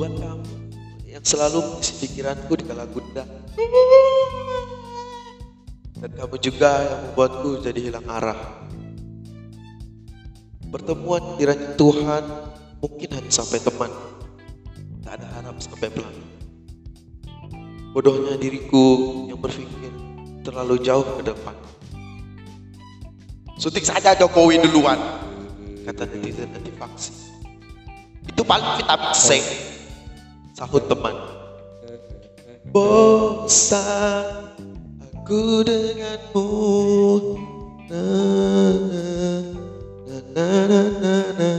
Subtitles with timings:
[0.00, 0.52] buat kamu
[1.12, 3.28] yang selalu mengisi pikiranku di kala gundah.
[6.00, 8.64] Dan kamu juga yang membuatku jadi hilang arah.
[10.72, 12.24] Pertemuan kiranya Tuhan
[12.80, 13.92] mungkin hanya sampai teman.
[15.04, 16.16] Tak ada harap sampai pelan.
[17.92, 19.92] Bodohnya diriku yang berpikir
[20.40, 21.52] terlalu jauh ke depan.
[23.60, 24.96] Suntik saja Jokowi duluan.
[25.84, 27.12] Kata netizen anti vaksin.
[28.24, 29.28] Itu paling vitamin C.
[30.60, 31.16] Sahut teman.
[32.68, 34.52] Bosan
[35.00, 36.52] aku denganmu.
[37.88, 38.04] Na,
[38.76, 39.08] na,
[40.36, 41.52] na, na, na, na.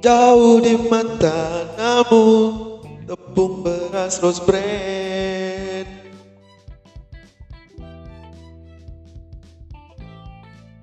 [0.00, 5.84] Jauh di mata namun tepung beras rose bread.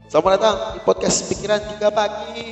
[0.06, 2.45] Selamat datang di podcast Pikiran Tiga Pagi.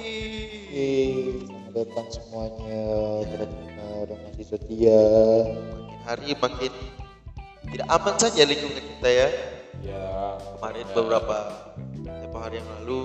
[1.46, 3.69] Selamat datang semuanya.
[4.10, 5.02] Kita udah masih setia.
[5.70, 6.74] Makin hari makin
[7.70, 9.28] tidak aman saja lingkungan kita ya.
[9.86, 10.02] Ya,
[10.58, 11.38] Kemarin beberapa
[11.94, 13.02] beberapa hari yang lalu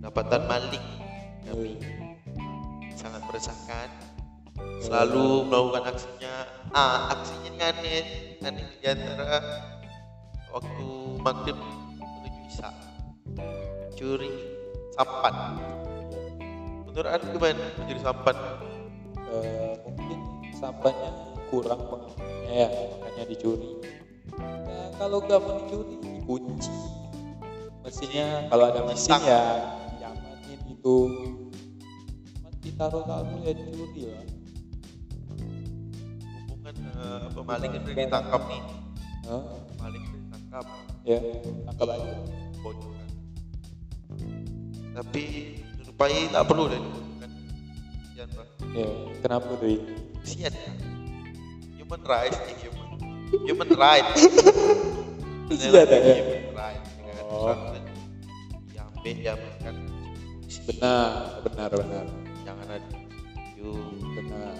[0.00, 0.86] dapatan maling
[1.44, 1.76] kami
[2.96, 3.92] sangat meresahkan.
[4.80, 9.36] Selalu melakukan aksinya, ah aksinya aneh, aneh di antara
[10.48, 10.88] waktu
[11.20, 12.72] maghrib menuju isya
[14.00, 14.32] curi
[14.96, 15.60] sampan.
[16.88, 18.36] Menurut anda gimana mencuri sampan?
[19.30, 20.18] Eh, mungkin
[20.54, 21.10] sampahnya
[21.50, 23.70] kurang pengamannya ya, makanya dicuri.
[24.38, 26.74] Ya, kalau nggak mau dicuri, dikunci.
[27.80, 29.42] Mesinnya kalau ada mesin ya
[29.98, 30.98] diamanin itu.
[32.60, 34.24] Ditaruh-taruh ya dicuri lah.
[36.46, 38.62] Hubungan eh, pemaling itu ditangkap nih,
[39.26, 39.42] Hah?
[39.80, 40.64] maling itu ditangkap.
[41.08, 41.18] Ya,
[41.66, 42.04] tangkap aja.
[42.04, 43.08] kan.
[44.90, 45.24] Tapi
[45.78, 47.09] menyerupai tak perlu deh.
[48.70, 48.86] Ya,
[49.18, 49.82] kenapa tuh?
[50.22, 50.54] Kesian.
[51.80, 52.88] Human rights nih human.
[53.50, 54.20] Human rights.
[55.50, 55.98] Kesian ya?
[56.22, 56.90] Human rights.
[57.02, 57.14] ya.
[57.26, 57.50] Oh.
[58.70, 59.74] Diambil, diambil kan.
[60.70, 61.10] Benar,
[61.42, 62.04] benar, benar,
[62.46, 62.88] Jangan ada
[63.58, 63.90] yuk.
[64.14, 64.54] benar.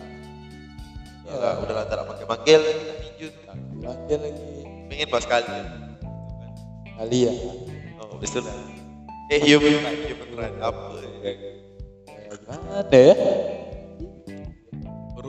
[1.23, 3.33] Ya lah, udahlah tak pakai manggil kita minjut.
[3.79, 4.51] Lanjut lagi.
[4.91, 5.47] Pengen pas kali.
[5.47, 5.63] ya.
[6.99, 7.33] Kali ya.
[8.03, 8.59] Oh, betul lah.
[9.31, 10.83] Eh, human rights, human rights apa?
[10.99, 11.07] ya?
[11.23, 11.33] Ya,
[12.35, 13.15] Gimana ya?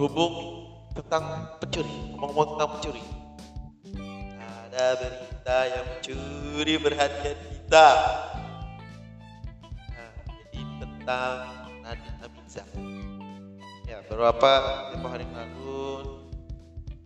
[0.01, 0.65] Berhubung
[0.97, 3.03] tentang pencuri ngomong tentang pencuri.
[4.41, 7.87] Ada berita yang mencuri perhatian kita.
[9.93, 11.33] Nah, jadi tentang
[11.85, 12.63] Nadine Amiza
[13.85, 14.49] ya beberapa
[14.89, 15.85] beberapa hari lalu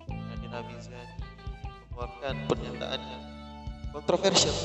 [0.08, 0.96] Nadine Amiza
[1.92, 3.24] mengeluarkan pernyataan yang
[3.92, 4.56] kontroversial.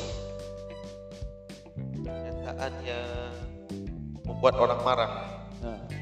[1.99, 3.11] Pernyataan yang
[4.23, 5.13] membuat orang marah.
[5.67, 6.00] Nah,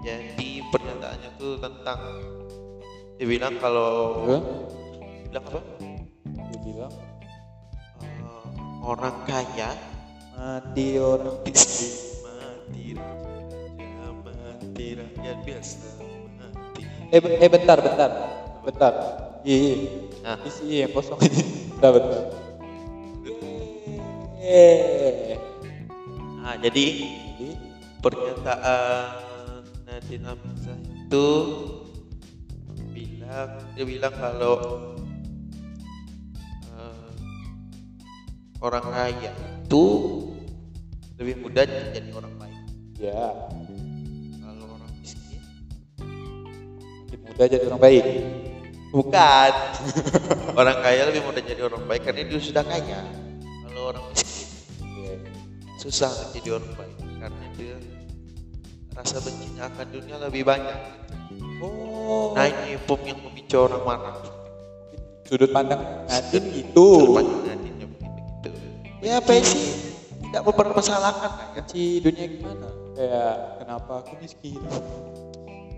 [0.00, 2.00] jadi pernyataannya tuh tentang
[3.20, 3.92] dia bilang kalau
[4.28, 4.42] Hah?
[5.28, 5.60] bilang apa
[6.24, 6.94] dia bilang
[8.00, 8.44] Eh,
[8.80, 9.76] orang kaya
[10.32, 11.92] mati orang miskin
[12.24, 15.88] mati raja mati rakyat biasa
[16.40, 18.10] mati Eh, eh bentar, bentar,
[18.62, 18.92] bentar.
[19.42, 19.76] Iya, iya.
[20.22, 20.38] Nah.
[20.46, 21.42] Isi yang kosong ini.
[21.74, 22.22] Bentar, bentar.
[24.50, 25.34] Eh,
[26.42, 27.48] nah jadi jadi
[28.02, 29.29] pernyataan
[30.00, 31.28] Nadine Amiza itu
[32.88, 34.56] bilang dia bilang kalau
[36.72, 37.12] eh,
[38.64, 39.28] orang kaya
[39.60, 39.84] itu
[41.20, 42.60] lebih mudah jadi orang baik
[42.96, 43.28] ya
[44.40, 45.44] kalau orang miskin
[47.04, 48.04] makin mudah jadi orang baik.
[48.96, 49.52] bukan
[50.64, 53.04] orang kaya lebih mudah jadi orang baik karena dia sudah kaya
[53.68, 54.48] kalau orang miskin
[54.80, 55.12] Iya.
[55.76, 57.76] susah jadi orang baik karena dia
[59.00, 60.78] rasa bencinya akan dunia lebih banyak
[61.60, 64.16] Oh, nah ini pom yang memicu orang marah
[65.24, 67.16] sudut pandang Nadine gitu.
[67.16, 68.48] Nadine yang begitu
[69.00, 69.68] ya apa sih
[70.24, 72.68] tidak mempermasalahkan lah ya Si dunia gimana?
[72.96, 74.56] Kayak kenapa aku miskin?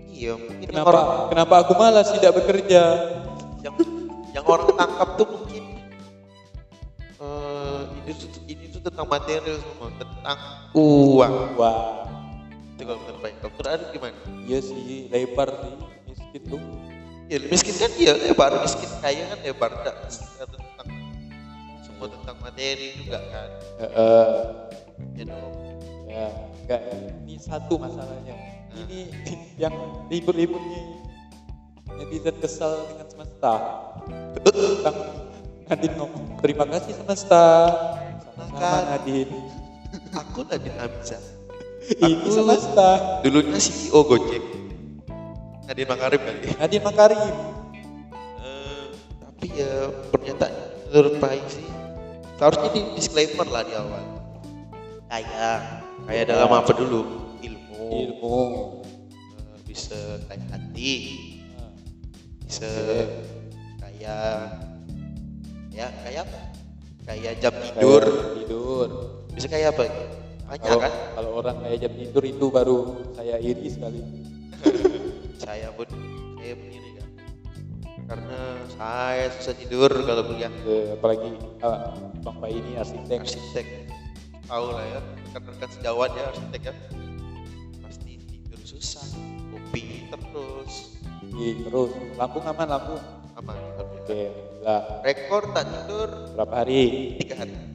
[0.07, 2.81] iya mungkin Kenapa orang kenapa aku malas tidak bekerja?
[3.59, 3.75] yang
[4.31, 5.63] yang orang tangkap tuh mungkin
[7.19, 10.37] eh ini tuh ini tuh tentang material semua tentang
[10.75, 11.77] uang Wah,
[12.83, 15.73] itu kalau menurut baik kalau menurut gimana iya sih lebar sih
[16.11, 16.61] miskin tuh.
[17.31, 20.89] ya miskin kan iya lebar miskin kaya kan lebar enggak tentang
[21.79, 23.49] semua tentang materi juga kan
[23.79, 24.27] Heeh.
[25.15, 25.53] ya dong
[26.13, 26.29] Ya,
[26.61, 26.81] enggak
[27.25, 28.37] ini satu masalahnya.
[28.69, 29.09] Ini
[29.57, 29.73] yang
[30.13, 30.85] ribut-ribut nih
[31.97, 33.53] netizen kesal dengan semesta.
[34.37, 34.97] Tentang
[35.65, 37.45] Nadine ngomong terima kasih semesta.
[38.29, 38.93] Sama-sama.
[38.93, 39.41] Nadine.
[40.13, 41.17] aku Nadine Amiza
[41.83, 43.19] Ini semesta.
[43.27, 44.43] dulunya CEO Gojek.
[45.67, 47.19] Nadine Makarim kali Nadine Makarim.
[48.39, 48.85] Eh,
[49.19, 50.53] tapi ya pernyataan
[50.87, 51.67] menurut baik sih.
[52.39, 54.03] Seharusnya di disclaimer lah di awal.
[55.11, 55.57] Kayak
[56.07, 57.01] kayak dalam apa dulu?
[57.43, 58.39] Ilmu, ilmu.
[59.35, 59.99] Eh, bisa
[60.31, 60.95] kayak hati.
[61.59, 61.71] Nah,
[62.47, 62.71] bisa
[63.83, 64.27] kayak
[65.75, 66.39] ya kayak apa?
[67.03, 68.03] Kayak jam kayak tidur.
[68.39, 68.89] tidur.
[69.35, 69.83] Bisa kayak apa
[70.43, 70.93] banyak kalau, kan?
[71.15, 72.77] kalau orang kayak jam tidur itu baru
[73.15, 74.01] saya iri sekali.
[75.43, 75.87] Saya pun
[76.39, 77.07] saya begini kan.
[78.07, 78.39] Karena
[78.75, 80.51] saya susah tidur kalau kuliah.
[80.67, 81.31] Eh, apalagi
[81.63, 83.19] ah, bang Pak ini arsitek.
[83.23, 83.65] Arsitek.
[84.47, 84.99] Tahu lah ya
[85.31, 86.73] rekan-rekan sejawat ya arsitek ya.
[87.83, 89.07] Pasti tidur susah
[89.51, 90.73] kopi terus.
[91.33, 91.91] Ih, terus.
[92.19, 93.01] Lampung aman Lampung
[93.39, 93.57] aman.
[93.79, 94.31] Oke
[94.63, 95.03] lah.
[95.03, 96.07] Rekor tak tidur.
[96.35, 97.15] Berapa hari?
[97.19, 97.72] Tiga hari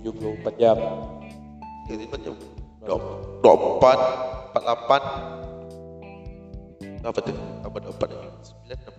[0.00, 0.78] 74 jam.
[1.86, 2.34] Jadi jam
[2.86, 2.98] dua
[3.42, 3.98] dua empat
[4.50, 5.02] empat delapan
[7.06, 7.34] apa tuh?
[7.66, 8.10] Empat
[8.42, 8.94] sembilan enam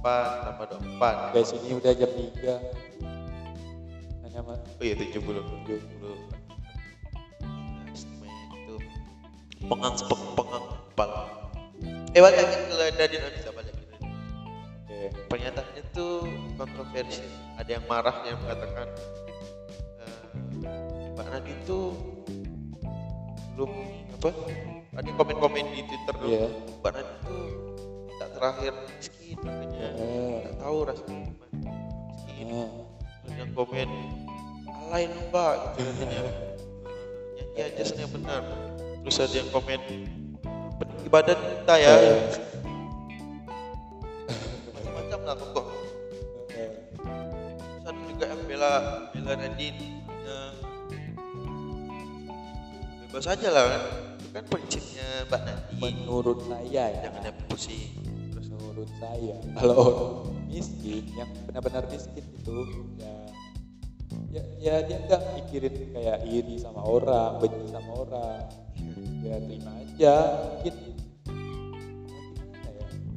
[0.00, 5.44] empat tambah dua empat guys ini udah jam 3 hanya mah oh iya tujuh puluh.
[5.44, 6.16] tujuh puluh.
[8.56, 8.74] Itu
[9.68, 10.64] pengang peng pengang
[12.10, 13.54] eh balik lagi ke Nadine Amizah
[15.26, 17.24] pernyataannya tuh kontroversi.
[17.56, 18.86] Ada yang marah yang mengatakan
[20.00, 20.20] eh,
[21.16, 21.84] Mbak Nadine tuh
[23.56, 23.72] belum
[24.20, 24.30] apa
[24.90, 26.46] ada komen-komen di Twitter tuh Iya.
[26.80, 27.44] Mbak Nadine tuh
[28.20, 30.38] tak terakhir miskin makanya Eh.
[30.44, 31.72] tak tahu rasanya gimana.
[32.12, 32.46] Miskin.
[32.50, 32.68] Nah,
[33.20, 33.88] Terus yang komen
[34.90, 36.20] alay lu mbak gitu katanya.
[37.54, 38.42] Nyanyi aja yang benar.
[39.00, 39.80] Terus ada yang komen
[41.04, 41.94] ibadah kita ya.
[41.94, 42.16] Iya.
[45.30, 45.66] Lah kok
[46.50, 48.72] Terus ada juga yang bela
[49.14, 50.38] bela Nadine ya,
[53.06, 53.82] bebas aja lah kan?
[54.20, 55.80] Itu kan prinsipnya Mbak Nadine.
[55.80, 57.00] Menurut saya ya.
[57.08, 57.90] Jangan yang pusing
[58.30, 59.84] terus menurut saya kalau
[60.50, 62.58] miskin yang benar-benar miskin itu
[63.00, 63.14] ya
[64.30, 68.42] ya, ya dia nggak mikirin kayak iri sama orang benci sama orang.
[69.20, 70.14] Ya terima aja
[70.56, 70.74] mungkin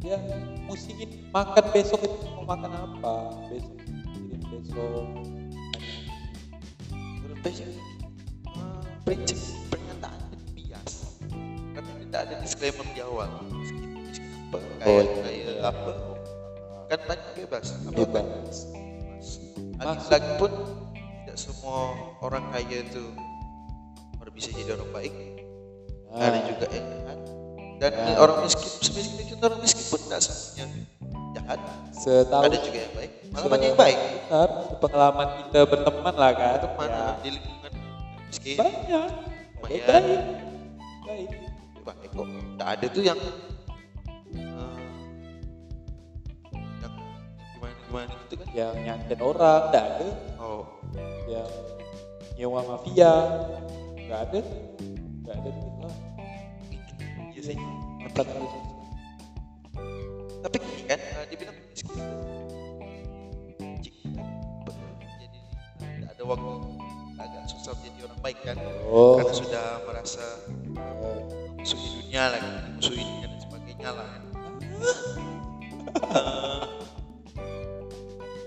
[0.04, 0.20] dia
[0.68, 3.16] musingin makan besok itu mau makan apa?
[3.48, 5.06] Besok mikirin besok.
[6.92, 7.72] Menurut eh,
[9.08, 9.40] prinsip
[9.72, 10.20] pernyataan
[10.52, 11.16] bias
[11.72, 13.32] karena tidak ada disclaimer di awal.
[14.84, 15.54] Kayak Oh, kayak iya.
[15.64, 15.92] apa?
[16.92, 17.66] Kan banyak bebas.
[17.88, 18.58] Apa bebas.
[20.12, 20.52] lagi pun
[21.24, 23.08] tidak semua orang kaya itu
[24.34, 25.14] bisa jadi orang baik.
[26.14, 27.20] Ada juga yang jahat
[27.84, 28.16] dan Ah.
[28.24, 30.88] orang miskin semiskin itu orang miskin pun tidak semuanya
[31.36, 31.60] jahat
[31.92, 33.12] setahu ada juga yang baik.
[33.34, 33.98] Malah banyak yang baik.
[34.00, 34.50] Benar
[34.80, 36.58] pengalaman kita berteman lah kan.
[36.64, 37.72] Teman ya, di lingkungan
[38.32, 38.56] miskin.
[38.56, 39.10] Banyak.
[39.60, 40.22] Baik baik.
[41.04, 41.30] Baik.
[41.84, 44.88] Baik kok tidak ada tuh yang eh,
[46.80, 46.94] yang
[47.52, 48.48] gimana gimana gitu kan?
[48.56, 50.08] Yang nyantet orang enggak ada.
[50.40, 50.64] Oh.
[51.28, 51.52] Yang
[52.40, 53.14] nyewa mafia
[54.00, 54.42] enggak ada
[57.44, 58.56] Empat ratus.
[60.44, 61.92] tapi gini kan eh, dibilang jadi
[65.76, 66.52] tidak ada waktu
[67.20, 68.56] agak susah menjadi orang baik kan.
[68.88, 69.20] Oh.
[69.20, 70.24] Karena sudah merasa
[71.60, 72.48] musuhi dunia lagi
[72.80, 74.08] musuhi dunia dan sebagainya lah.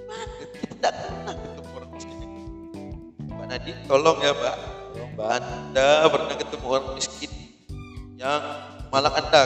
[0.08, 0.28] Kan
[0.72, 2.16] tidak pernah ketemu orang miskin.
[3.28, 4.56] Mbak Nadine tolong ya Mbak
[4.96, 7.35] tolong mbak Anda pernah ketemu orang miskin
[8.96, 9.42] malah Anda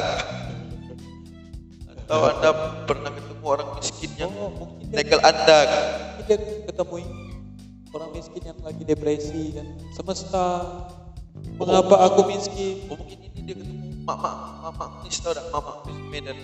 [1.91, 2.51] atau Anda
[2.87, 5.85] pernah ketemu orang miskin yang oh mungkin dia, legal Anda kah?
[6.23, 7.25] mungkin dia ketemu ini
[7.91, 10.71] orang miskin yang lagi depresi dan semesta
[11.59, 12.87] mengapa aku miskin.
[12.87, 15.83] Oh, mungkin ini dia ketemu mama mama nis tau tak mama
[16.15, 16.39] Medan.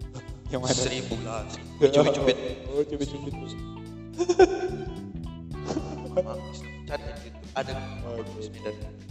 [0.52, 0.72] Yang mana?
[0.80, 1.44] Seribu lah
[1.76, 2.38] cubit-cubit
[2.72, 3.34] oh cubit-cubit
[6.08, 6.32] mama
[6.88, 7.72] cari YouTube ada
[8.32, 9.05] nis Medan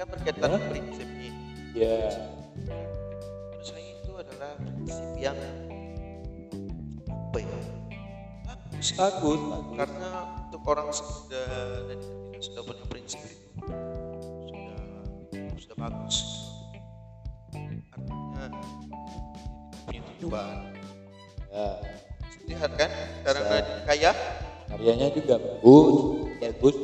[0.00, 0.60] kan berkaitan Ya.
[0.72, 1.32] prinsip nih
[1.76, 2.08] ya.
[2.64, 5.36] Menurut saya itu adalah prinsip yang
[7.04, 7.58] apa ya?
[8.48, 9.40] Bagus bagus.
[9.76, 10.08] Karena
[10.48, 11.48] untuk orang sudah
[11.84, 12.00] dan
[12.40, 13.44] sudah punya prinsip itu
[14.48, 14.80] sudah
[15.60, 16.16] sudah bagus.
[18.40, 18.48] Artinya
[19.84, 20.56] punya tujuan.
[21.52, 21.68] Ya.
[22.48, 22.90] Lihat kan?
[23.20, 23.36] Bisa.
[23.36, 24.12] Nadine kaya.
[24.70, 26.76] Karyanya juga bagus bagus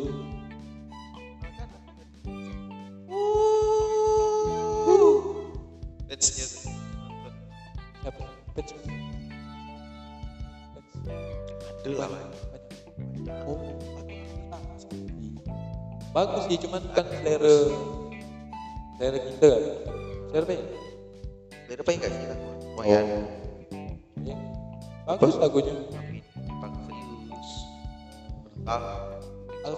[16.16, 17.58] bagus sih cuman kan selera
[18.96, 19.60] selera kita kan
[20.32, 20.64] selera apa ya?
[21.68, 22.48] Beda apa enggak sih lagu?
[22.72, 23.04] Lumayan.
[24.24, 24.36] Ya,
[25.04, 25.76] bagus lagunya.
[25.76, 26.96] Bertahan.
[28.64, 29.74] Al.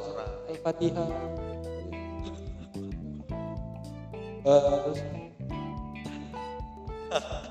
[0.48, 1.08] Al-Fatihah
[4.48, 5.00] Eh, terus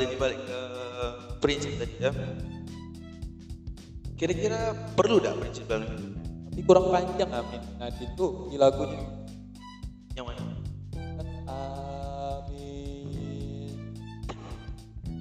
[0.00, 0.58] Eh, jadi balik ke
[1.38, 2.08] prinsip tadi ya.
[4.16, 4.58] Kira-kira
[4.92, 6.08] perlu tak prinsip dalam hidup?
[6.50, 9.06] tapi kurang panjang Amin Nadine tuh di lagunya
[10.12, 10.42] Yang mana?
[11.46, 13.06] Amin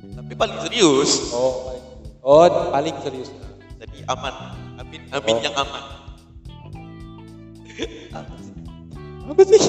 [0.10, 1.30] Tapi paling serius.
[1.32, 1.84] oh paling
[2.20, 3.30] oh paling serius
[3.78, 4.34] Jadi aman.
[4.76, 5.40] Amin, amin Oh.
[5.40, 5.84] yang aman.
[8.12, 8.52] Apa sih?
[9.30, 9.62] apa sih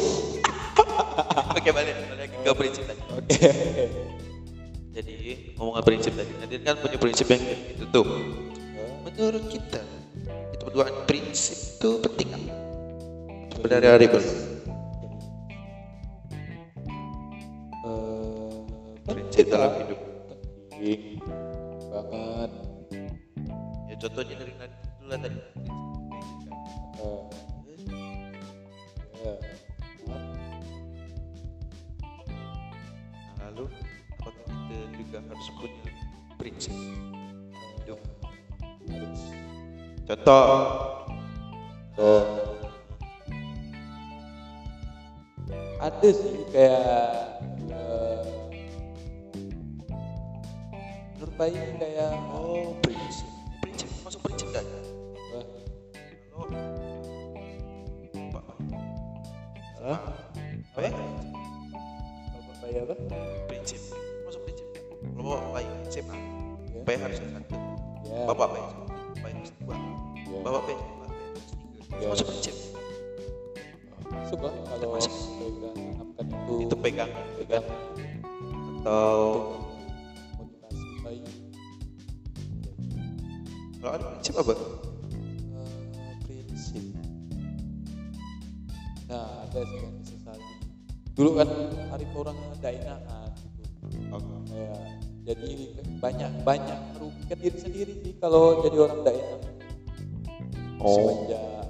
[1.54, 2.98] Oke balik, balik ke prinsip tadi.
[3.04, 4.19] oke oke
[4.90, 6.32] Jadi ngomongin prinsip tadi.
[6.42, 8.06] Nadine kan punya prinsip yang gitu tuh.
[9.06, 9.82] Menurut kita,
[10.50, 12.42] itu berdua prinsip itu penting kan?
[13.54, 14.06] Sebenarnya hari
[17.80, 18.56] Eh,
[19.06, 20.00] prinsip dalam hidup.
[21.90, 22.50] banget
[23.90, 25.40] Ya contohnya dari Nadine dulu lah tadi.
[29.20, 29.34] Ya.
[30.08, 30.26] Nah,
[33.50, 33.64] lalu
[35.00, 35.80] juga harus punya
[36.36, 36.76] prinsip
[37.80, 38.00] hidup?
[40.04, 40.44] Contoh,
[42.00, 42.24] Oh.
[45.80, 48.24] Ada sih kayak eh,
[51.16, 53.28] menurut Bayi kayak oh prinsip,
[53.60, 54.64] prinsip masuk prinsip kan?
[55.36, 55.44] eh,
[58.32, 58.44] Pak,
[59.84, 60.00] Hah?
[60.72, 60.90] apa ya?
[62.80, 62.94] Apa?
[63.48, 64.09] Prinsip, masuk prinsip.
[65.30, 66.16] Bapak baik SMA,
[66.82, 67.54] baik harus satu.
[68.02, 68.26] Ya.
[68.26, 68.66] Bapak baik,
[69.22, 69.74] baik harus dua.
[70.42, 71.42] Bapak baik, bapak baik harus
[71.86, 72.06] tiga.
[72.10, 72.56] Masuk prinsip.
[74.10, 75.14] Masuk lah kalau Masuk.
[75.14, 77.62] tanamkan itu Itu pegang, pegang
[78.82, 79.14] atau
[80.34, 81.22] motivasi Bayi.
[83.78, 84.52] kalau ada prinsip apa?
[85.94, 86.84] Eh, prinsip.
[89.06, 89.94] Nah, ada sih yang.
[91.14, 91.48] Dulu kan
[91.94, 93.30] hari orang dainahan
[93.62, 93.86] gitu.
[94.10, 94.18] Oh.
[94.50, 94.74] Ya,
[95.28, 95.50] jadi
[96.00, 99.40] banyak banyak merugikan diri sendiri sih kalau jadi orang daerah.
[100.80, 100.96] Oh.
[100.96, 101.60] Semenjak ya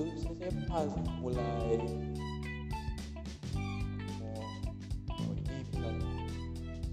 [0.00, 1.92] dulu SMA sih mulai mau
[5.12, 5.60] oh ini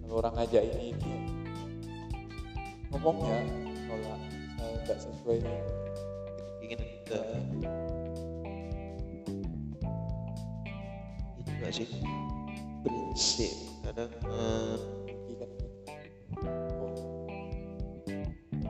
[0.03, 1.15] kalau orang ngajak ini ini
[2.91, 3.39] ngomong ya
[3.87, 4.19] nolak
[4.59, 5.37] saya nggak sesuai
[6.67, 7.19] Ingin kita
[11.39, 11.87] itu nggak sih
[12.83, 13.66] prinsip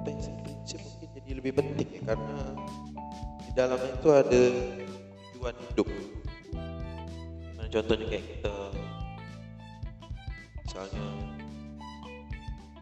[0.08, 2.56] prinsip-prinsip mungkin jadi lebih penting ya karena
[3.44, 4.44] di dalamnya itu ada
[5.36, 5.88] tujuan hidup.
[7.44, 8.56] Gimana contohnya kayak kita
[10.64, 11.06] misalnya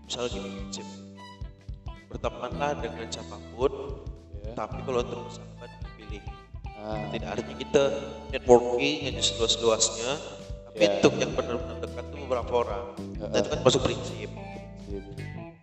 [0.06, 0.86] misalnya gini prinsip
[2.14, 3.74] bertemanlah dengan siapa pun
[4.46, 4.54] ya.
[4.54, 6.22] tapi kalau untuk sahabat pilih.
[6.78, 7.84] Nah, tidak artinya kita
[8.30, 10.45] networking yang seluas-luasnya
[10.76, 11.00] Ya.
[11.00, 14.30] untuk yang benar-benar dekat tuh beberapa orang nah itu kan masuk prinsip.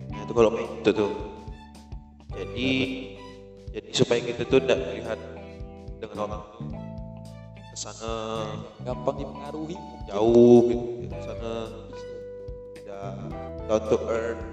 [0.08, 1.12] Nah itu kalau kayak gitu tuh.
[2.32, 2.70] Jadi
[3.72, 5.20] jadi supaya kita tuh tidak melihat
[6.00, 6.64] dengan orang tuh
[7.72, 8.12] ke sana
[8.84, 9.76] gampang dipengaruhi
[10.08, 11.52] jauh gitu, ke sana
[12.76, 13.04] tidak
[13.68, 14.44] down to earth,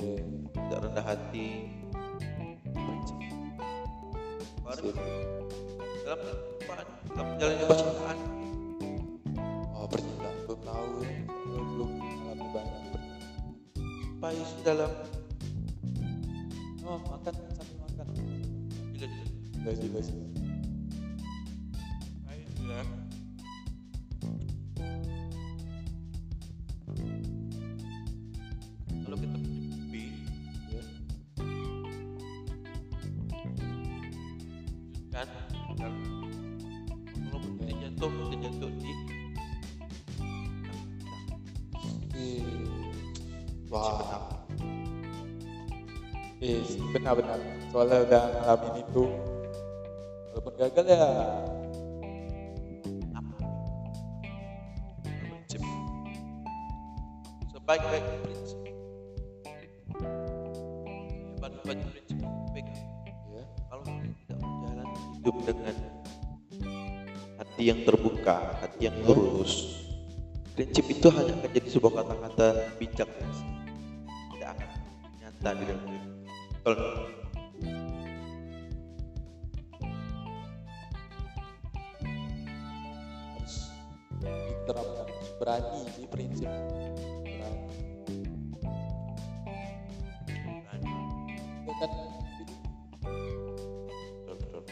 [0.00, 0.16] ya.
[0.52, 1.48] tidak rendah hati.
[4.60, 4.92] Baru
[6.04, 6.78] dalam kehidupan,
[7.16, 8.45] dalam menjalani percintaan.
[10.64, 12.82] Percintaan belum mengalami banyak.
[14.16, 14.92] Baik dalam
[16.86, 18.06] oh makan sambil makan
[19.66, 20.14] gak sih.
[22.22, 22.86] baik dalam
[29.04, 30.04] kalau kita mimpi
[30.70, 30.82] Ya.
[35.10, 35.28] kan
[35.78, 35.92] kan
[37.30, 38.92] kalau kita jatuh kita jatuh di
[43.76, 44.24] Wah.
[46.40, 46.64] Eh,
[46.96, 47.40] benar-benar.
[47.68, 49.04] Soalnya udah ngalamin itu.
[50.32, 51.08] Walaupun gagal ya.
[55.46, 55.62] prinsip
[57.54, 58.58] sebaik-baik prinsip
[61.38, 62.18] hebat-hebat prinsip
[62.50, 62.84] pegang
[63.26, 63.42] Ya.
[63.70, 65.76] kalau tidak menjalani hidup dengan
[67.36, 69.82] hati yang terbuka hati yang lurus
[70.56, 72.48] prinsip itu hanya akan jadi sebuah kata-kata
[72.80, 73.05] bijak
[75.46, 75.78] dalam hidup
[76.66, 76.82] kalau
[83.38, 83.54] harus
[84.66, 85.06] diterapkan.
[85.38, 86.50] Berani di prinsip.
[87.22, 87.70] Berani.
[90.66, 91.90] Kan?
[94.26, 94.62] Betul, betul.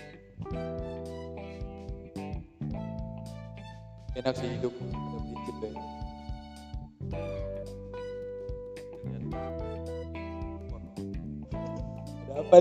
[4.19, 4.75] enak sih hidup.
[4.75, 5.94] Ada prinsip deh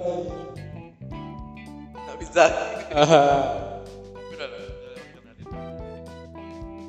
[0.01, 0.17] nih
[1.93, 2.43] nggak bisa.
[4.33, 4.47] Udah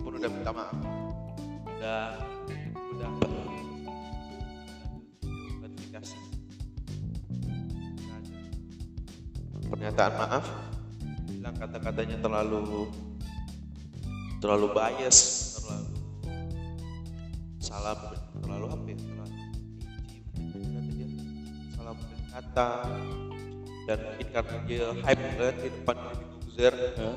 [0.04, 0.30] pun udah.
[0.32, 0.76] Minta maaf
[1.74, 2.16] udah
[2.96, 3.10] udah.
[9.68, 10.44] Pernyataan maaf.
[11.28, 12.88] Bilang kata-katanya terlalu
[14.44, 15.18] terlalu bias
[15.56, 15.96] terlalu
[17.64, 17.96] salah
[22.34, 22.68] kata
[23.86, 27.16] dan mungkin karena dia hype kan di depan Deddy Corbuzier Hah?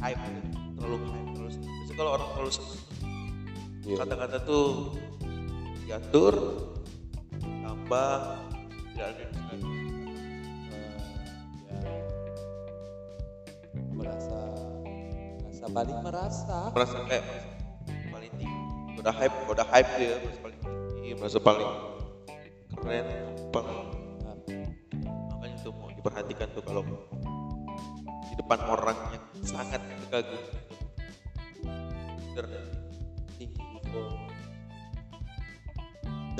[0.00, 0.34] hype kan,
[0.74, 1.70] terlalu hype seneng.
[1.70, 2.52] Biasanya kalau orang terlalu
[3.80, 3.96] Iya.
[4.04, 4.66] kata-kata tuh
[5.82, 6.34] diatur
[7.40, 8.12] tambah
[8.92, 9.34] tidak ada yang
[11.70, 12.00] Eh,
[13.74, 14.38] ya merasa
[15.42, 17.24] merasa paling merasa merasa kayak
[18.12, 18.60] paling tinggi
[19.00, 21.70] udah hype udah hype dia merasa paling tinggi merasa paling
[22.78, 23.06] keren
[23.50, 24.36] paling Nah,
[25.34, 26.82] makanya tuh mau diperhatikan tuh kalau
[28.30, 30.42] di depan orang yang sangat kagum.
[33.36, 33.70] Tinggi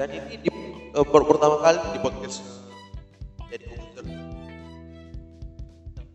[0.01, 0.49] dan ini di,
[0.97, 2.41] eh, per- pertama kali di podcast
[3.53, 4.05] jadi komputer.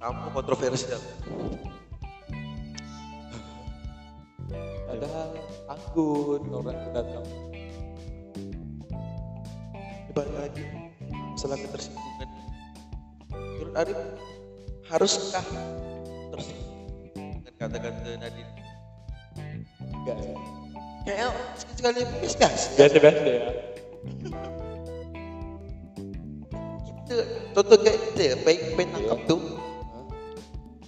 [0.02, 1.02] Tamu kontroversial.
[4.90, 5.30] Padahal
[5.70, 7.26] anggun orang datang.
[10.15, 10.85] Balik lagi
[11.36, 12.30] masalah ketersinggungan.
[13.36, 14.00] Menurut Arif
[14.88, 15.43] haruskah
[16.32, 18.52] tersinggung dengan kata-kata Nadine?
[19.84, 20.36] Enggak ya
[21.06, 21.32] kayak
[21.76, 23.50] sekali biasa biasa biasa ya.
[27.06, 27.15] Kita
[27.54, 28.36] contoh kayak kita ya?
[28.48, 29.41] Baik baik tangkap tuh.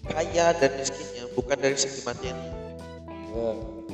[0.08, 2.32] Kaya dan miskinnya bukan dari segi materi
[3.36, 3.52] ya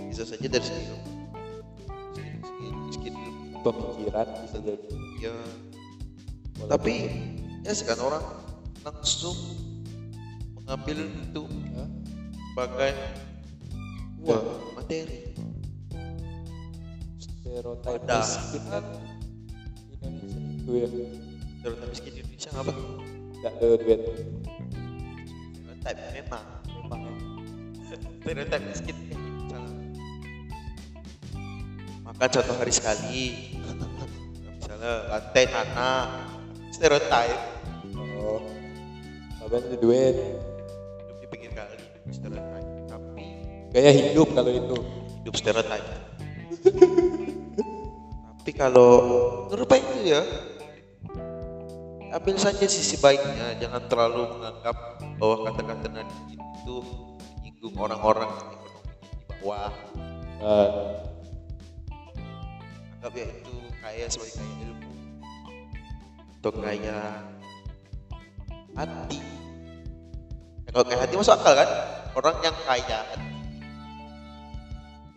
[0.07, 3.13] bisa saja dari segi miskin miskin miskin
[3.65, 4.95] pemikiran bisa jadi.
[5.19, 5.35] Ya
[6.67, 7.11] tapi
[7.63, 8.25] ya sekarang orang
[8.83, 9.35] langsung
[10.63, 11.43] mengambil itu
[11.75, 11.89] Hah?
[12.53, 12.93] sebagai
[14.23, 14.45] uang
[14.79, 15.19] materi.
[17.19, 18.85] Stereotip miskin kan?
[19.91, 20.39] Indonesia.
[20.63, 20.87] Itu ya
[21.63, 22.73] terutama miskin Indonesia apa?
[23.39, 24.01] Nggak ada duit.
[25.63, 26.45] Stereotip memang.
[26.83, 27.13] Memang ya.
[28.23, 28.97] stereotip miskin.
[32.03, 33.23] Makan satu hari sekali.
[34.59, 36.32] Misalnya lantai tanah
[36.73, 37.39] stereotip
[38.17, 38.41] oh
[39.43, 40.15] tapi ada duit?
[40.17, 41.77] Hidup di pinggir kali
[42.09, 43.25] stereotip tapi
[43.69, 44.77] gaya hidup kalau itu.
[45.21, 45.83] hidup stereotip
[48.41, 48.91] tapi kalau
[49.47, 50.21] menurut Pak itu ya
[52.13, 56.75] ambil saja sisi baiknya jangan terlalu menganggap bahwa kata-kata Nadine itu
[57.41, 59.71] menyinggung orang-orang yang di bawah.
[60.43, 60.69] Nah,
[62.99, 64.82] anggap ya itu kaya sebagai kaya ilmu
[66.43, 67.23] atau kaya
[68.75, 69.15] hati.
[70.67, 71.69] Ya, kalau kaya hati masuk akal kan?
[72.19, 73.31] Orang yang kaya hati.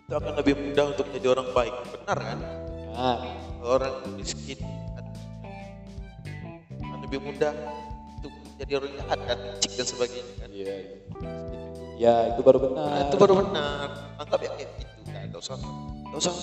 [0.07, 1.75] Itu akan lebih mudah untuk menjadi orang baik.
[1.99, 2.39] Benar kan?
[2.95, 3.19] Nah
[3.59, 4.63] orang miskin
[4.95, 5.51] hatinya
[6.87, 7.53] akan lebih mudah
[8.23, 9.39] untuk menjadi orang jahat kan?
[9.67, 10.51] Cik dan sebagainya kan?
[10.55, 10.75] Iya
[11.99, 12.87] ya itu baru benar.
[12.87, 14.15] Nah, itu baru benar.
[14.23, 15.27] Anggap ya kayak gitu kan.
[15.35, 15.59] Gak usah,
[16.07, 16.35] gak usah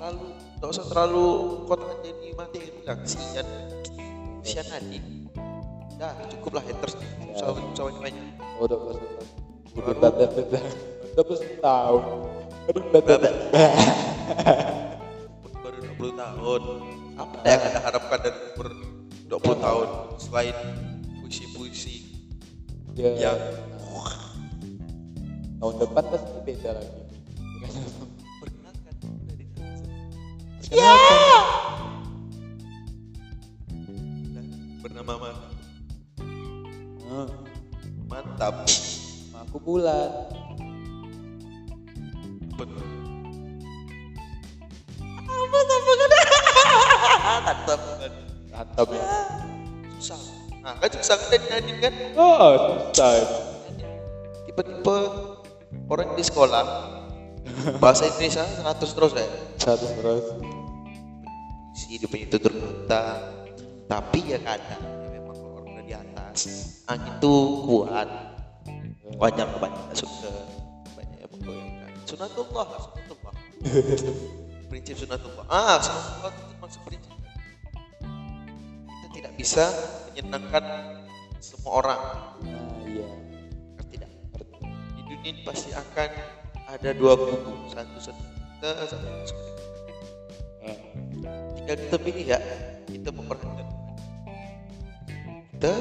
[0.00, 0.26] terlalu,
[0.64, 1.26] gak usah terlalu
[1.68, 2.96] kotak jadi materi lah.
[3.04, 3.46] Kesian,
[4.50, 5.30] kesian Nadine.
[5.94, 6.94] Dah cukup lah haters.
[6.98, 8.24] Gak usah, gak usah banyak-banyak.
[8.58, 9.24] oh udah belas udah.
[9.70, 10.18] Belas tahun
[11.14, 12.02] udah belas tahun
[12.66, 13.34] udah belas Babak.
[13.46, 13.62] tahun
[15.62, 16.62] Baru 20 tahun.
[17.20, 18.66] Apa yang anda harapkan dari umur
[19.30, 20.56] 20 tahun selain
[21.22, 21.96] puisi-puisi
[22.98, 23.30] ya.
[23.30, 23.38] yang
[25.62, 27.00] tahun depan pasti beda lagi.
[28.42, 28.94] Perkenalkan
[29.30, 29.44] dari
[30.74, 31.69] ya
[38.50, 39.38] mantap.
[39.46, 40.10] aku bulan
[42.60, 42.84] Betul.
[47.40, 48.12] Mantap kan.
[48.52, 49.04] mantap ya
[49.96, 50.20] Susah.
[50.60, 51.40] Nah, kan susah kan
[51.80, 51.94] kan?
[52.20, 52.52] oh
[52.92, 53.12] susah
[54.44, 54.96] tiba-tiba
[55.88, 56.64] orang di sekolah
[57.80, 60.24] bahasa Indonesia 100 terus ya satu terus
[61.72, 63.24] si hidup itu terbuta
[63.88, 66.38] tapi ya kadang ya memang kalau orang di atas
[66.86, 68.29] angin tuh kuat
[69.18, 70.30] wajar kebanyakan suka
[70.94, 71.90] banyak yang menggoyangkan.
[72.06, 73.34] Sunatullah lah sunatullah.
[74.70, 75.44] Prinsip sunatullah.
[75.50, 77.14] Ah sunatullah itu maksud prinsip.
[78.86, 79.64] Kita tidak bisa
[80.12, 80.64] menyenangkan
[81.42, 82.02] semua orang.
[82.46, 83.08] Nah iya.
[83.90, 84.10] Tidak
[84.94, 86.10] di dunia ini pasti akan
[86.70, 87.66] ada dua kubu.
[87.72, 88.22] Satu satu
[88.60, 89.58] setia
[90.60, 90.76] Eh,
[91.56, 92.38] tinggal kita pilih ya.
[92.84, 93.66] Kita memperhatikan.
[95.56, 95.74] Kita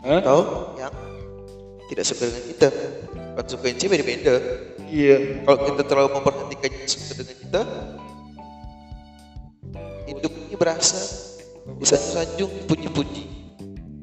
[0.00, 0.94] atau yang
[1.90, 2.68] tidak suka dengan kita
[3.34, 4.34] konsekuensi beda-beda.
[4.86, 5.16] Iya.
[5.42, 7.62] Kalau kita terlalu memperhatikan yang suka dengan kita
[10.06, 11.00] hidup ini berasa
[11.78, 13.24] disanjung-sanjung dipuji-puji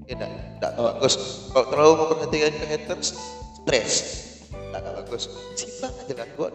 [0.08, 0.84] ya enggak, enggak Oh.
[0.94, 1.14] bagus.
[1.52, 3.08] Kalau terlalu memperhatikan ke haters
[3.64, 3.94] stres.
[4.52, 5.24] Enggak, enggak bagus.
[5.56, 6.54] Simpang aja lah buat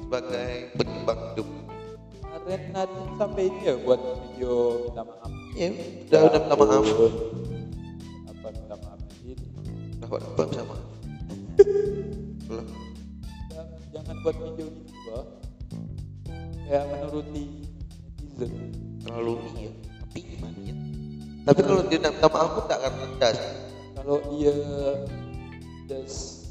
[0.00, 1.48] sebagai penyeimbang hidup.
[2.50, 4.54] Nadine sampai ini ya buat video
[4.90, 5.30] minta maaf.
[5.54, 6.86] Ya udah udah minta maaf
[10.18, 10.76] apa sama.
[12.50, 12.66] Belum
[13.90, 15.26] jangan buat video gitu bah
[16.66, 17.46] kayak menuruti
[18.18, 18.52] netizen.
[19.06, 20.74] Terlalu iya tapi gimana ya?
[21.46, 23.32] Tapi kalau dia minta maaf pun tak akan rendah
[23.94, 24.54] kalau dia
[25.86, 26.50] just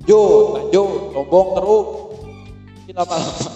[0.00, 0.90] lanjut lanjut.
[1.12, 1.86] Sombong terus.
[2.84, 3.50] Mungkin lama-lama.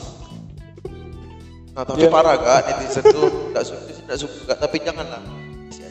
[1.79, 3.29] Nah, tapi parah gak netizen tuh?
[3.29, 5.21] Tidak suka tidak suka tapi janganlah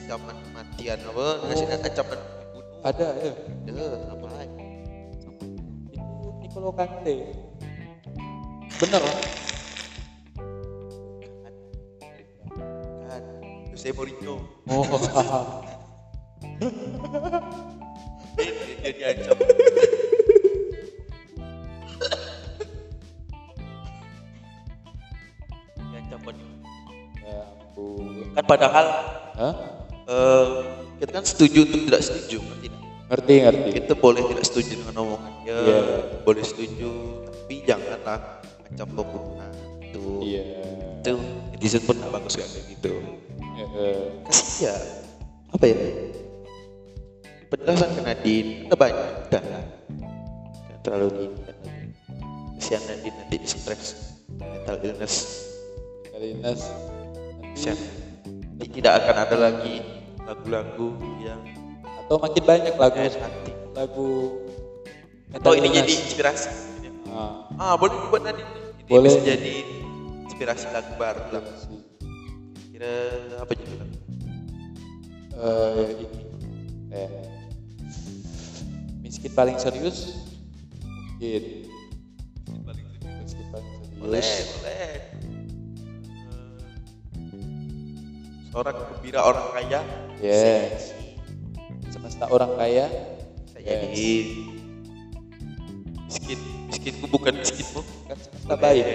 [0.08, 1.28] ancaman kematian apa?
[1.52, 2.20] Kasih ancaman
[2.56, 3.32] bunuh ada ya?
[3.68, 5.28] Ya apa itu
[6.40, 7.16] Nicolo Kante.
[8.80, 9.20] Bener lah
[13.12, 13.24] kan
[13.76, 14.48] Jose Mourinho.
[14.72, 14.88] Oh.
[18.38, 19.38] Dia, dia diancam.
[25.76, 26.50] Diancam bunuh.
[27.28, 27.42] ya
[28.38, 28.86] kan padahal
[29.38, 29.67] Hah?
[30.08, 30.46] Eh,
[30.98, 33.70] kita kan setuju untuk tidak setuju tidak ngerti ngerti.
[33.80, 35.80] Kita boleh tidak setuju dengan omongannya Iya.
[36.28, 36.92] boleh setuju
[37.24, 38.20] tapi janganlah
[38.68, 40.44] macam pembunuhan itu iya.
[41.00, 41.16] Itu
[41.56, 42.92] netizen pun nggak bagus kayak gitu.
[43.78, 44.10] Eh.
[44.28, 44.76] kasih ya
[45.54, 45.78] apa ya?
[47.48, 48.98] Penjelasan ke Nadine ada banyak
[49.32, 49.64] udah lah.
[50.68, 51.26] Jangan terlalu di
[52.60, 53.86] kasihan Nadine nanti di stres
[54.36, 55.16] mental illness.
[56.18, 57.80] Ines nanti kasihan
[58.74, 59.76] tidak akan ada lagi
[60.28, 60.88] lagu-lagu
[61.24, 61.40] yang
[62.06, 64.12] atau makin banyak lagu hati lagu
[65.32, 65.80] atau ini Illness.
[65.80, 66.50] jadi inspirasi
[67.12, 69.12] ah, ah boleh dibuat Nadine ini Boleh.
[69.12, 69.56] bisa jadi
[70.24, 71.44] inspirasi lagu baru lah.
[72.72, 72.94] Kira
[73.42, 73.76] apa juga
[75.38, 76.20] Eh, ini.
[76.94, 77.10] Eh,
[79.06, 80.24] miskin paling serius.
[80.82, 81.44] Mungkin.
[83.22, 83.98] Miskin paling serius.
[84.02, 84.94] Boleh boleh
[88.52, 89.80] Seorang gembira orang kaya.
[90.24, 90.96] Yes.
[91.92, 92.88] Semesta orang kaya.
[93.46, 93.68] Bisa Yes.
[93.68, 94.12] jadi
[96.08, 96.40] miskin.
[96.68, 98.86] Miskinku bukan miskinmu kan semesta baik.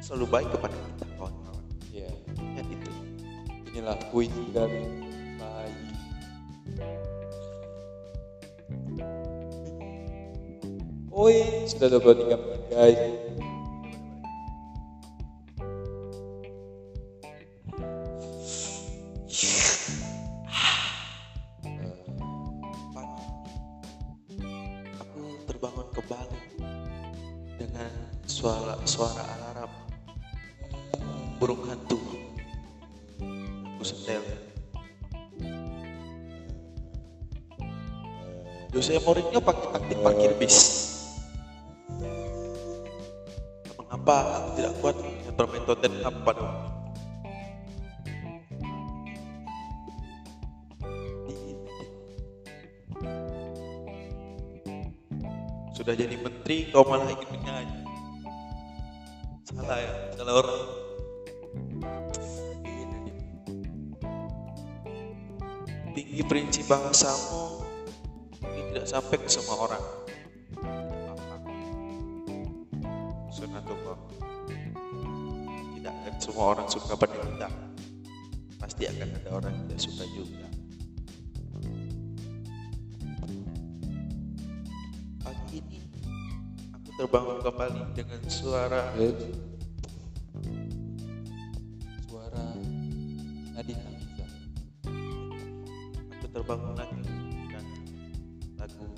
[0.00, 1.64] Selalu baik kepada kita kawan-kawan.
[1.92, 2.08] Ya
[2.56, 2.92] ya itu.
[3.72, 4.80] Inilah puisi dari
[5.36, 5.76] bayi.
[11.10, 11.36] Oi,
[11.68, 13.00] sudah 23 menit guys.
[40.40, 40.56] Taktik parkir bis
[43.76, 46.46] mengapa aku tidak kuat dengan bermain Tottenham pada
[55.76, 57.78] sudah jadi menteri kau malah ingin menyanyi
[59.44, 60.62] salah ya salah orang.
[65.90, 67.66] Tinggi prinsip bahasamu
[68.46, 69.99] ini tidak sampai ke semua orang
[76.40, 77.52] semua orang suka kita
[78.56, 80.48] pasti akan ada orang yang tidak suka juga.
[85.20, 85.78] Pagi ini
[86.72, 89.12] aku terbangun kembali dengan suara Eh,
[92.08, 92.56] Suara
[93.60, 94.26] Nadine Amiza.
[96.08, 97.64] aku terbangun lagi dengan
[98.56, 98.88] lagu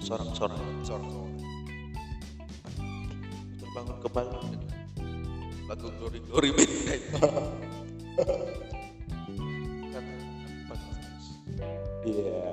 [0.00, 1.28] sorak-sorak sorak-sorak
[3.60, 4.71] terbangun kembali dengan
[12.02, 12.44] Iya.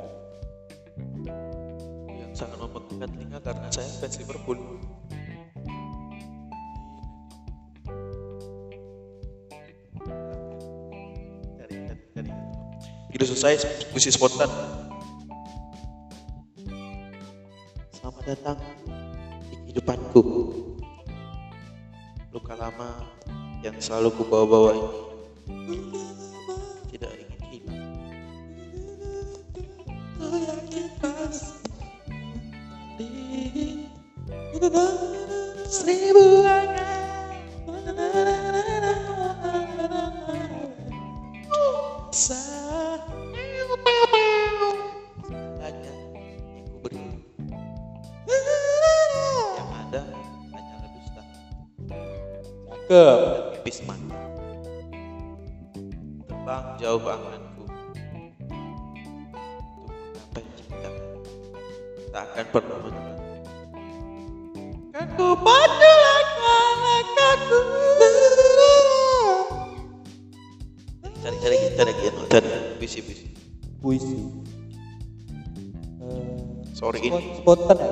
[2.08, 4.56] yang sangat memekakkan telinga karena saya fans Liverpool.
[13.12, 14.48] Begitu selesai puisi spontan.
[17.92, 18.58] Selamat datang
[19.52, 20.69] di kehidupanku
[22.70, 23.02] Lama
[23.66, 25.02] yang selalu kubawa-bawa ini.
[26.94, 27.82] Tidak ingin hilang
[35.66, 36.89] Seribu Hanya
[52.90, 53.22] Cakep.
[53.22, 54.18] dan mimpi semata
[56.26, 58.02] Terbang jauh ke anganku Untuk
[60.34, 60.90] menggapai cinta.
[62.10, 63.18] Tak akan pernah menyerah
[64.90, 67.60] Kan ku pandu langkah-langkahku
[71.22, 72.50] Cari cari cari cari cari
[72.82, 73.28] puisi puisi.
[73.78, 74.18] Puisi.
[76.02, 76.42] Eh,
[76.74, 77.89] Sore spon- ini Spontan ya?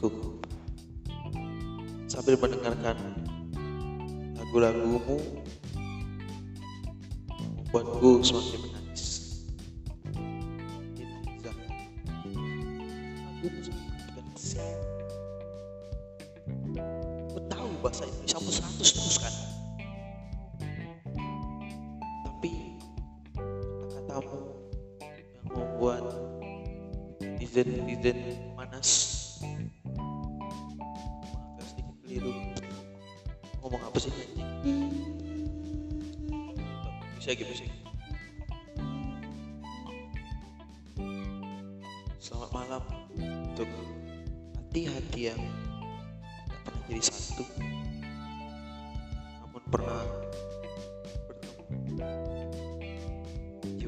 [0.00, 0.40] Pelayananku
[2.08, 2.96] sambil mendengarkan
[4.40, 5.16] lagu-lagumu
[7.68, 8.79] membuatku semakin menangis.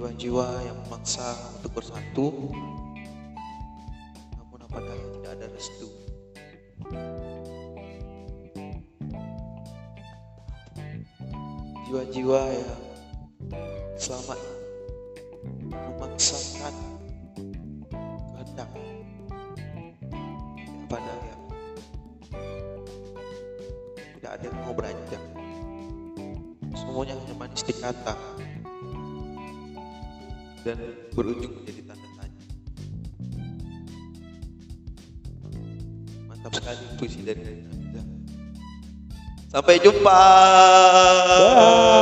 [0.03, 2.51] Jiwa-jiwa yang memaksa untuk bersatu.
[4.35, 5.87] Namun apa daya tidak ada restu?
[11.87, 12.83] Jiwa-jiwa yang
[13.95, 14.35] selama
[15.39, 16.75] ini memaksakan
[18.35, 18.71] kehendak
[20.67, 21.35] apa daya
[24.19, 25.23] tidak ada yang mau beranjak
[26.75, 28.19] semuanya hanya manis di kata
[30.63, 30.79] dan
[31.11, 32.43] berujung menjadi tanda tanya.
[36.31, 37.67] Mantap sekali puisi dari.
[39.53, 40.21] Sampai jumpa.
[41.93, 42.02] Ding